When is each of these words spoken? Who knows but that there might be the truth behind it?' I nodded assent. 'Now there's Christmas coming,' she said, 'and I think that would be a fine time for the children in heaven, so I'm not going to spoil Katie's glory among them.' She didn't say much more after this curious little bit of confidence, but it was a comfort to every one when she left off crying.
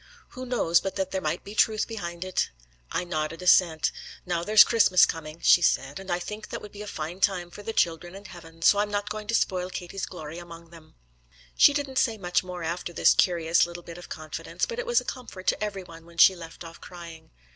Who 0.29 0.47
knows 0.47 0.79
but 0.81 0.95
that 0.95 1.11
there 1.11 1.21
might 1.21 1.43
be 1.43 1.51
the 1.53 1.59
truth 1.59 1.87
behind 1.87 2.25
it?' 2.25 2.49
I 2.91 3.03
nodded 3.03 3.43
assent. 3.43 3.91
'Now 4.25 4.43
there's 4.43 4.63
Christmas 4.63 5.05
coming,' 5.05 5.41
she 5.43 5.61
said, 5.61 5.99
'and 5.99 6.09
I 6.09 6.17
think 6.17 6.49
that 6.49 6.59
would 6.59 6.71
be 6.71 6.81
a 6.81 6.87
fine 6.87 7.19
time 7.19 7.51
for 7.51 7.61
the 7.61 7.71
children 7.71 8.15
in 8.15 8.25
heaven, 8.25 8.63
so 8.63 8.79
I'm 8.79 8.89
not 8.89 9.11
going 9.11 9.27
to 9.27 9.35
spoil 9.35 9.69
Katie's 9.69 10.07
glory 10.07 10.39
among 10.39 10.71
them.' 10.71 10.95
She 11.55 11.71
didn't 11.71 11.99
say 11.99 12.17
much 12.17 12.43
more 12.43 12.63
after 12.63 12.91
this 12.91 13.13
curious 13.13 13.67
little 13.67 13.83
bit 13.83 13.99
of 13.99 14.09
confidence, 14.09 14.65
but 14.65 14.79
it 14.79 14.87
was 14.87 15.01
a 15.01 15.05
comfort 15.05 15.45
to 15.45 15.63
every 15.63 15.83
one 15.83 16.07
when 16.07 16.17
she 16.17 16.35
left 16.35 16.63
off 16.63 16.81
crying. 16.81 17.29